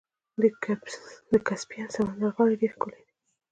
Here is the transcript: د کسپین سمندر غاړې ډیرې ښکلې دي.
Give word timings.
د 1.31 1.33
کسپین 1.47 1.85
سمندر 1.95 2.29
غاړې 2.35 2.55
ډیرې 2.61 2.71
ښکلې 2.73 2.99
دي. 3.05 3.13